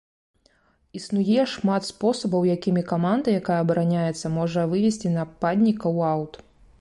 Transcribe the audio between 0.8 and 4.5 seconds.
Існуе шмат спосабаў, якімі каманда, якая абараняецца,